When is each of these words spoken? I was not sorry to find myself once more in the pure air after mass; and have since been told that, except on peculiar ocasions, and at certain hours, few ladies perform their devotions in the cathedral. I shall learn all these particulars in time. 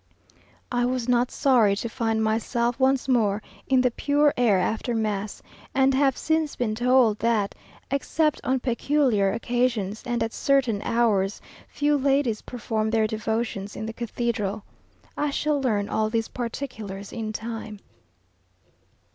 I 0.71 0.83
was 0.87 1.07
not 1.07 1.29
sorry 1.29 1.75
to 1.75 1.87
find 1.87 2.23
myself 2.23 2.79
once 2.79 3.07
more 3.07 3.39
in 3.67 3.81
the 3.81 3.91
pure 3.91 4.33
air 4.35 4.57
after 4.59 4.95
mass; 4.95 5.43
and 5.75 5.93
have 5.93 6.17
since 6.17 6.55
been 6.55 6.73
told 6.73 7.19
that, 7.19 7.53
except 7.91 8.41
on 8.43 8.61
peculiar 8.61 9.31
ocasions, 9.31 10.01
and 10.07 10.23
at 10.23 10.33
certain 10.33 10.81
hours, 10.81 11.39
few 11.67 11.99
ladies 11.99 12.41
perform 12.41 12.89
their 12.89 13.05
devotions 13.05 13.75
in 13.75 13.85
the 13.85 13.93
cathedral. 13.93 14.63
I 15.15 15.29
shall 15.29 15.61
learn 15.61 15.87
all 15.87 16.09
these 16.09 16.29
particulars 16.29 17.13
in 17.13 17.31
time. 17.31 17.77